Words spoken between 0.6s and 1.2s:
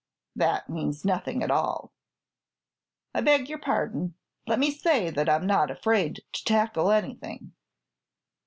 means